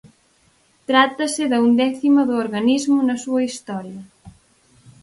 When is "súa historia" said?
3.23-4.01